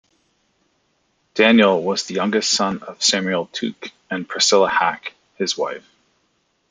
Daniel 1.35 1.79
was 1.83 2.05
the 2.05 2.15
youngest 2.15 2.49
son 2.49 2.81
of 2.81 3.03
Samuel 3.03 3.45
Tuke 3.53 3.91
and 4.09 4.27
Priscilla 4.27 4.67
Hack, 4.67 5.13
his 5.37 5.55
wife. 5.55 5.87